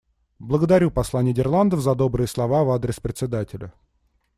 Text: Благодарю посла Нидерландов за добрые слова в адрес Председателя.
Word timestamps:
Благодарю 0.39 0.89
посла 0.89 1.21
Нидерландов 1.21 1.81
за 1.81 1.93
добрые 1.93 2.25
слова 2.25 2.63
в 2.63 2.71
адрес 2.71 2.99
Председателя. 2.99 3.71